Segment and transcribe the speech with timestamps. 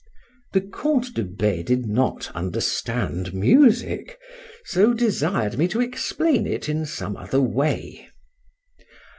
[0.53, 4.17] —The Count de B— did not understand music,
[4.65, 8.09] so desired me to explain it some other way.